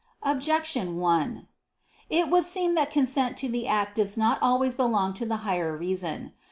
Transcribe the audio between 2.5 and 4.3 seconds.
that consent to the act does